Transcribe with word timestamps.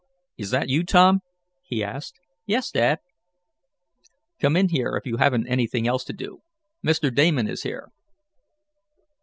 "Is 0.35 0.49
that 0.49 0.67
you, 0.67 0.83
Tom?" 0.83 1.19
he 1.61 1.83
asked. 1.83 2.15
"Yes, 2.47 2.71
Dad." 2.71 2.97
"Come 4.39 4.55
in 4.57 4.69
here, 4.69 4.95
if 4.95 5.05
you 5.05 5.17
haven't 5.17 5.45
anything 5.45 5.87
else 5.87 6.03
to 6.05 6.13
do. 6.13 6.39
Mr. 6.83 7.13
Damon 7.13 7.47
is 7.47 7.61
here." 7.61 7.91